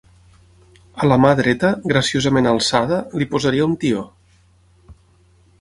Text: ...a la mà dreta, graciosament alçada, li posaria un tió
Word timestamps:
...a 1.03 1.09
la 1.11 1.17
mà 1.25 1.33
dreta, 1.41 1.69
graciosament 1.93 2.49
alçada, 2.53 2.99
li 3.23 3.31
posaria 3.35 3.71
un 3.73 3.79
tió 3.85 4.03